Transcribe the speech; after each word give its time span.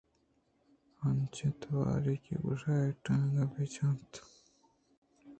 انچیں 1.07 1.53
توارے 1.61 2.15
کہ 2.23 2.35
گوشاں 2.43 2.85
ٹُنگ 3.03 3.35
بہ 3.51 3.63
چنت 3.73 4.11